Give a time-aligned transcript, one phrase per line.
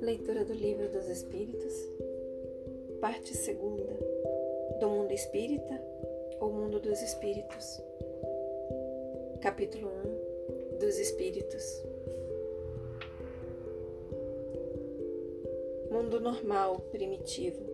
[0.00, 1.74] Leitura do Livro dos Espíritos,
[2.98, 3.94] parte segunda,
[4.80, 5.78] do mundo espírita
[6.40, 7.82] ou mundo dos espíritos.
[9.42, 9.90] Capítulo
[10.72, 11.84] 1 dos espíritos.
[15.90, 17.69] Mundo normal, primitivo.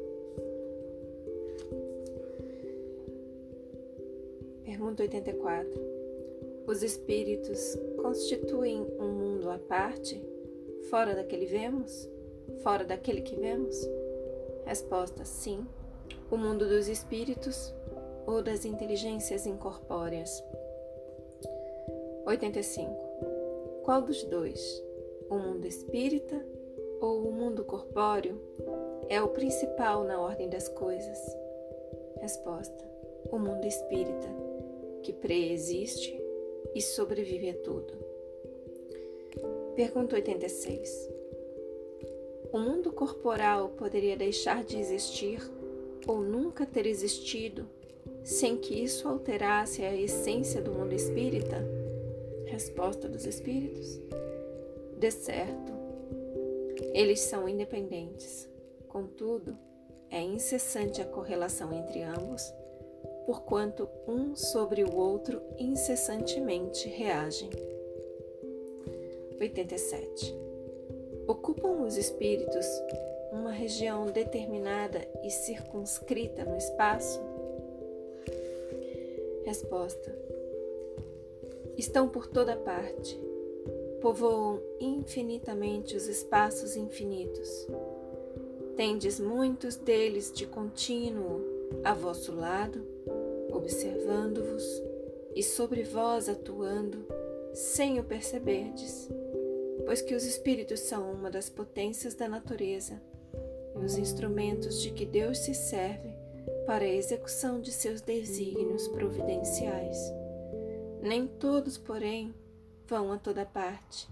[4.96, 5.70] Pergunta 84.
[6.66, 10.20] Os espíritos constituem um mundo à parte,
[10.88, 12.08] fora daquele vemos?
[12.62, 13.76] Fora daquele que vemos?
[14.64, 15.66] Resposta: sim.
[16.30, 17.74] O mundo dos espíritos
[18.26, 20.42] ou das inteligências incorpóreas.
[22.24, 22.90] 85.
[23.84, 24.82] Qual dos dois,
[25.28, 26.42] o mundo espírita
[27.00, 28.40] ou o mundo corpóreo,
[29.08, 31.18] é o principal na ordem das coisas?
[32.20, 32.84] Resposta:
[33.30, 34.45] o mundo espírita
[35.06, 36.20] que preexiste
[36.74, 37.96] e sobrevive a tudo.
[39.76, 41.08] Pergunta 86.
[42.52, 45.40] O mundo corporal poderia deixar de existir
[46.08, 47.70] ou nunca ter existido
[48.24, 51.64] sem que isso alterasse a essência do mundo espírita?
[52.46, 54.00] Resposta dos espíritos:
[54.98, 55.72] De certo.
[56.92, 58.48] Eles são independentes.
[58.88, 59.56] Contudo,
[60.10, 62.52] é incessante a correlação entre ambos
[63.26, 67.50] porquanto um sobre o outro incessantemente reagem.
[69.38, 70.34] 87.
[71.26, 72.66] Ocupam os espíritos
[73.32, 77.20] uma região determinada e circunscrita no espaço?
[79.44, 80.16] Resposta:
[81.76, 83.20] Estão por toda parte,
[84.00, 87.66] povoam infinitamente os espaços infinitos.
[88.76, 91.40] Tendes muitos deles de contínuo
[91.82, 92.95] a vosso lado
[93.66, 94.80] observando-vos
[95.34, 97.04] e sobre vós atuando,
[97.52, 99.08] sem o perceberdes,
[99.84, 103.02] pois que os espíritos são uma das potências da natureza
[103.74, 106.16] e os instrumentos de que Deus se serve
[106.64, 109.98] para a execução de seus desígnios providenciais.
[111.02, 112.32] Nem todos, porém,
[112.86, 114.08] vão a toda parte.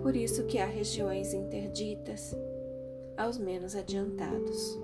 [0.00, 2.36] Por isso que há regiões interditas
[3.16, 4.78] aos menos adiantados.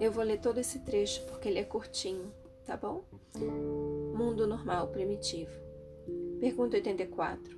[0.00, 2.32] Eu vou ler todo esse trecho porque ele é curtinho,
[2.66, 3.04] tá bom?
[4.14, 5.52] Mundo normal primitivo.
[6.40, 7.56] Pergunta 84.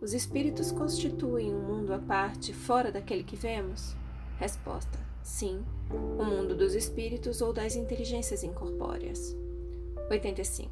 [0.00, 3.94] Os espíritos constituem um mundo à parte fora daquele que vemos?
[4.38, 9.34] Resposta: Sim, o mundo dos espíritos ou das inteligências incorpóreas.
[10.10, 10.70] 85.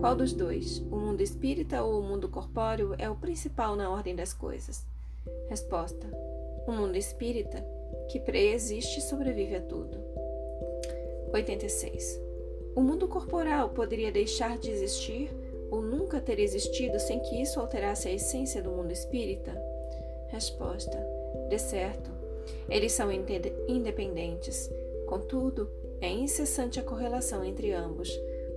[0.00, 4.14] Qual dos dois, o mundo espírita ou o mundo corpóreo, é o principal na ordem
[4.14, 4.86] das coisas?
[5.48, 6.06] Resposta:
[6.66, 7.64] O mundo espírita,
[8.10, 10.09] que preexiste e sobrevive a tudo.
[11.32, 12.20] 86.
[12.74, 15.30] O mundo corporal poderia deixar de existir
[15.70, 19.52] ou nunca ter existido sem que isso alterasse a essência do mundo espírita?
[20.28, 20.98] Resposta:
[21.48, 22.10] De certo.
[22.68, 24.70] Eles são independentes.
[25.06, 25.70] Contudo,
[26.00, 28.10] é incessante a correlação entre ambos,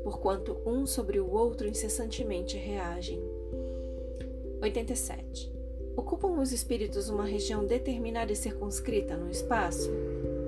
[0.04, 3.22] porquanto um sobre o outro incessantemente reagem.
[4.62, 5.52] 87.
[5.96, 9.92] Ocupam os espíritos uma região determinada e circunscrita no espaço?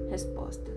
[0.10, 0.72] Resposta: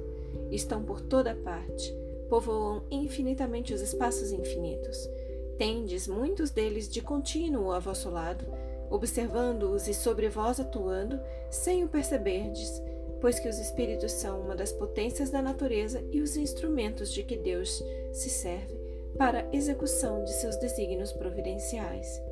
[0.51, 1.95] estão por toda parte,
[2.29, 5.09] povoam infinitamente os espaços infinitos.
[5.57, 8.45] Tendes muitos deles de contínuo a vosso lado,
[8.91, 11.19] observando-os e sobre vós atuando,
[11.51, 12.83] sem o perceberdes,
[13.21, 17.37] pois que os espíritos são uma das potências da natureza e os instrumentos de que
[17.37, 17.83] Deus
[18.13, 18.79] se serve
[19.17, 22.23] para execução de seus desígnios providenciais.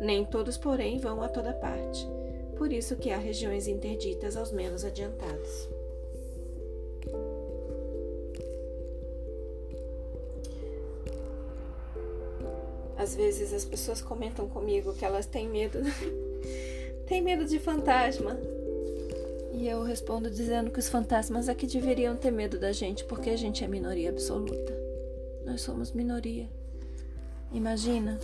[0.00, 2.08] Nem todos, porém, vão a toda parte.
[2.56, 5.68] Por isso que há regiões interditas aos menos adiantados.
[13.02, 15.80] Às vezes as pessoas comentam comigo que elas têm medo,
[17.08, 18.38] têm medo de fantasma.
[19.52, 23.30] E eu respondo dizendo que os fantasmas é que deveriam ter medo da gente, porque
[23.30, 24.72] a gente é minoria absoluta.
[25.44, 26.48] Nós somos minoria.
[27.50, 28.20] Imagina.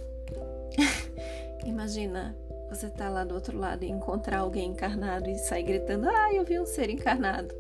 [1.67, 2.37] Imagina
[2.71, 6.45] você tá lá do outro lado e encontrar alguém encarnado e sair gritando: "Ah, eu
[6.45, 7.53] vi um ser encarnado".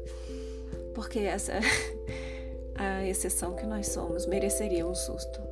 [0.94, 1.54] Porque essa
[2.76, 5.47] a exceção que nós somos mereceria um susto.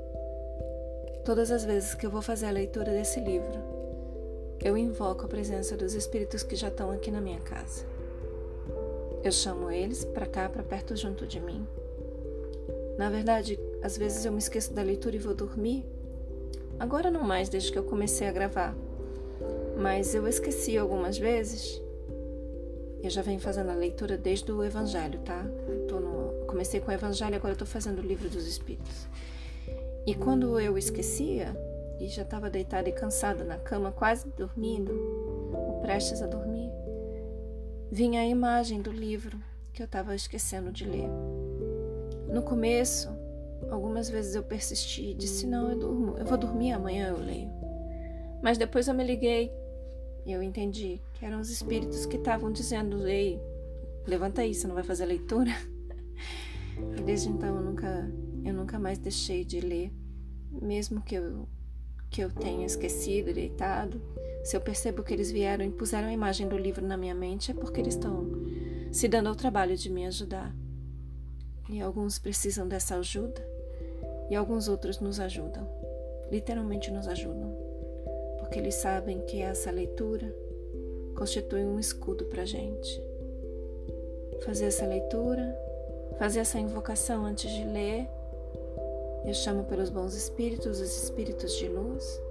[1.26, 3.58] Todas as vezes que eu vou fazer a leitura desse livro,
[4.62, 7.84] eu invoco a presença dos espíritos que já estão aqui na minha casa.
[9.24, 11.66] Eu chamo eles para cá, para perto junto de mim.
[12.96, 15.84] Na verdade, às vezes eu me esqueço da leitura e vou dormir.
[16.78, 18.76] Agora não mais, desde que eu comecei a gravar.
[19.76, 21.82] Mas eu esqueci algumas vezes.
[23.02, 25.42] Eu já venho fazendo a leitura desde o Evangelho, tá?
[25.42, 26.46] No...
[26.46, 29.08] Comecei com o Evangelho, agora eu tô fazendo o livro dos Espíritos.
[30.06, 31.56] E quando eu esquecia,
[31.98, 34.92] e já estava deitada e cansada na cama, quase dormindo,
[35.52, 36.70] ou prestes a dormir,
[37.90, 39.38] vinha a imagem do livro
[39.72, 41.08] que eu estava esquecendo de ler.
[42.28, 43.08] No começo,
[43.70, 47.50] algumas vezes eu persisti e disse: Não, eu durmo, eu vou dormir, amanhã eu leio.
[48.42, 49.50] Mas depois eu me liguei
[50.24, 53.40] e eu entendi que eram os espíritos que estavam dizendo: Ei,
[54.06, 55.50] levanta aí, você não vai fazer leitura?
[56.98, 58.12] E desde então eu nunca,
[58.46, 59.92] eu nunca mais deixei de ler,
[60.50, 61.48] mesmo que eu,
[62.10, 64.00] que eu tenha esquecido, deitado.
[64.44, 67.50] Se eu percebo que eles vieram e puseram a imagem do livro na minha mente,
[67.50, 68.30] é porque eles estão
[68.92, 70.54] se dando ao trabalho de me ajudar.
[71.68, 73.44] E alguns precisam dessa ajuda
[74.30, 75.68] e alguns outros nos ajudam.
[76.30, 77.56] Literalmente nos ajudam.
[78.38, 80.32] Porque eles sabem que essa leitura
[81.16, 83.02] constitui um escudo para a gente.
[84.44, 85.56] Fazer essa leitura,
[86.18, 88.08] fazer essa invocação antes de ler.
[89.26, 92.22] Eu chamo pelos bons espíritos, os espíritos de luz.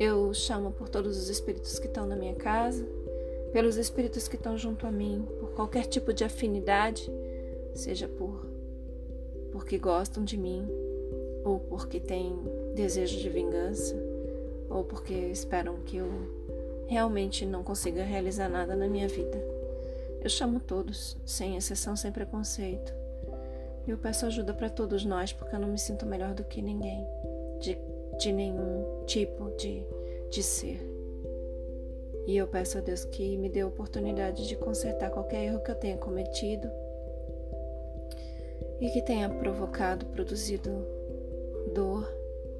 [0.00, 2.84] Eu chamo por todos os espíritos que estão na minha casa,
[3.52, 7.08] pelos espíritos que estão junto a mim, por qualquer tipo de afinidade,
[7.72, 8.52] seja por
[9.52, 10.68] porque gostam de mim,
[11.44, 12.36] ou porque têm
[12.74, 13.94] desejo de vingança,
[14.68, 16.08] ou porque esperam que eu
[16.88, 19.40] realmente não consiga realizar nada na minha vida.
[20.20, 23.03] Eu chamo todos, sem exceção, sem preconceito.
[23.86, 27.06] Eu peço ajuda para todos nós, porque eu não me sinto melhor do que ninguém,
[27.60, 27.76] de,
[28.18, 29.84] de nenhum tipo de,
[30.30, 30.80] de ser.
[32.26, 35.70] E eu peço a Deus que me dê a oportunidade de consertar qualquer erro que
[35.70, 36.70] eu tenha cometido
[38.80, 40.70] e que tenha provocado, produzido
[41.74, 42.10] dor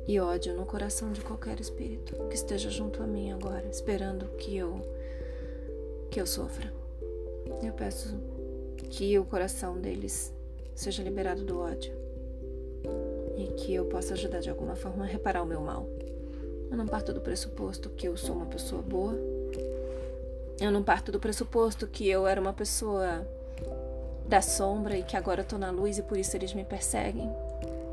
[0.06, 4.55] e ódio no coração de qualquer espírito que esteja junto a mim agora, esperando que
[4.55, 4.82] eu
[6.11, 6.71] que eu sofra.
[7.62, 8.15] Eu peço
[8.91, 10.32] que o coração deles
[10.75, 11.94] seja liberado do ódio
[13.37, 15.88] e que eu possa ajudar de alguma forma a reparar o meu mal.
[16.71, 19.15] Eu não parto do pressuposto que eu sou uma pessoa boa.
[20.61, 23.26] Eu não parto do pressuposto que eu era uma pessoa
[24.26, 27.31] da sombra e que agora estou na luz e por isso eles me perseguem.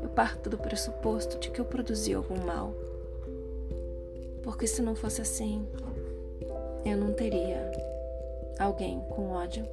[0.02, 2.74] Eu parto do pressuposto de que eu produzi algum mal.
[4.42, 5.66] Porque se não fosse assim,
[6.84, 7.70] eu não teria
[8.58, 9.66] alguém com ódio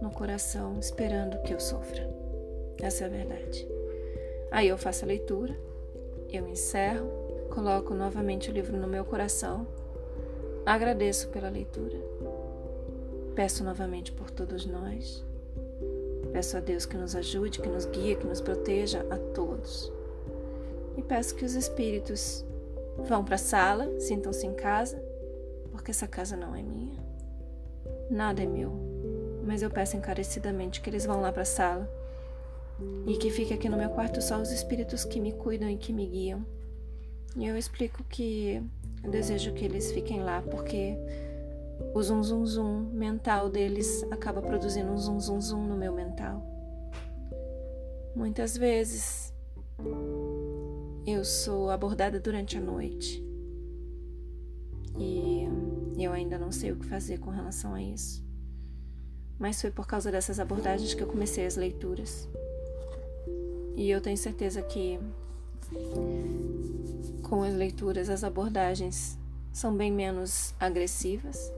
[0.00, 2.19] no coração esperando que eu sofra.
[2.80, 3.68] Essa é a verdade.
[4.50, 5.56] Aí eu faço a leitura,
[6.28, 7.08] eu encerro,
[7.50, 9.66] coloco novamente o livro no meu coração,
[10.66, 11.98] agradeço pela leitura,
[13.34, 15.24] peço novamente por todos nós
[16.32, 19.92] Peço a Deus que nos ajude, que nos guie, que nos proteja a todos.
[20.96, 22.44] E peço que os espíritos
[22.98, 25.02] vão para a sala, sintam-se em casa,
[25.72, 27.02] porque essa casa não é minha.
[28.08, 28.72] Nada é meu.
[29.44, 31.90] Mas eu peço encarecidamente que eles vão lá para a sala
[33.06, 35.92] e que fique aqui no meu quarto só os espíritos que me cuidam e que
[35.92, 36.44] me guiam.
[37.36, 38.62] E eu explico que
[39.02, 40.96] eu desejo que eles fiquem lá porque
[41.94, 46.44] o zum zum zum mental deles acaba produzindo um zum zum zum no meu mental.
[48.14, 49.32] Muitas vezes
[51.06, 53.24] eu sou abordada durante a noite
[54.98, 55.48] e
[55.98, 58.24] eu ainda não sei o que fazer com relação a isso.
[59.38, 62.28] Mas foi por causa dessas abordagens que eu comecei as leituras.
[63.80, 65.00] E eu tenho certeza que
[67.22, 69.18] com as leituras as abordagens
[69.52, 71.50] são bem menos agressivas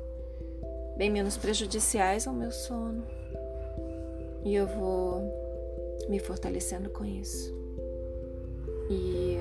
[0.97, 3.03] bem menos prejudiciais ao meu sono.
[4.45, 5.21] E eu vou
[6.09, 7.53] me fortalecendo com isso.
[8.91, 9.37] E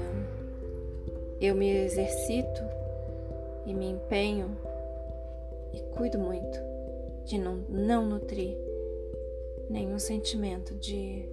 [1.40, 2.62] eu me exercito
[3.66, 4.58] e me empenho
[5.74, 6.58] e cuido muito
[7.26, 8.58] de não, não nutrir
[9.70, 11.30] nenhum sentimento de,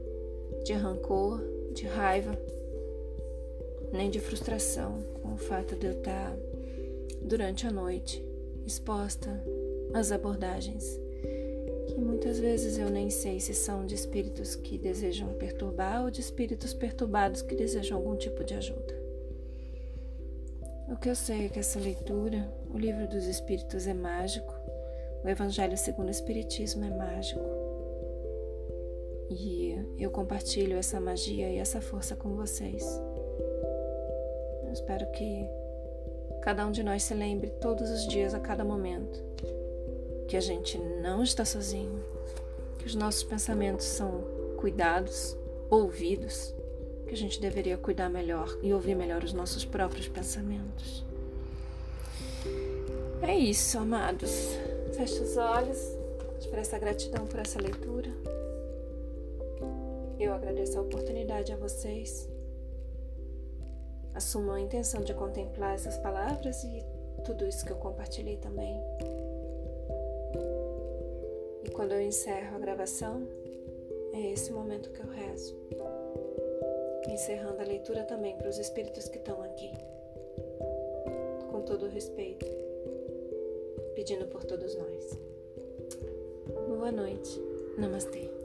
[0.65, 1.41] de rancor,
[1.73, 2.39] de raiva,
[3.93, 6.37] nem de frustração com o fato de eu estar
[7.23, 8.25] durante a noite
[8.67, 9.43] exposta
[9.95, 10.85] as abordagens,
[11.87, 16.21] que muitas vezes eu nem sei se são de espíritos que desejam perturbar ou de
[16.21, 18.99] espíritos perturbados que desejam algum tipo de ajuda.
[20.89, 24.55] O que eu sei é que essa leitura, o livro dos espíritos é mágico,
[25.25, 27.58] o Evangelho segundo o Espiritismo é mágico.
[29.31, 32.85] E eu compartilho essa magia e essa força com vocês.
[34.65, 35.47] Eu espero que
[36.43, 39.23] cada um de nós se lembre todos os dias, a cada momento,
[40.27, 42.03] que a gente não está sozinho,
[42.79, 44.25] que os nossos pensamentos são
[44.57, 45.37] cuidados,
[45.69, 46.55] ouvidos,
[47.07, 51.05] que a gente deveria cuidar melhor e ouvir melhor os nossos próprios pensamentos.
[53.23, 54.31] É isso, amados.
[54.95, 55.79] Feche os olhos,
[56.39, 58.11] expressa gratidão por essa leitura.
[60.19, 62.29] Eu agradeço a oportunidade a vocês
[64.19, 66.85] assumo a intenção de contemplar essas palavras e
[67.25, 68.83] tudo isso que eu compartilhei também.
[71.65, 73.23] E quando eu encerro a gravação,
[74.13, 75.57] é esse momento que eu rezo.
[77.09, 79.71] Encerrando a leitura também para os espíritos que estão aqui.
[81.51, 82.47] Com todo respeito,
[83.95, 85.19] pedindo por todos nós.
[86.69, 87.41] Boa noite.
[87.79, 88.38] Namastê.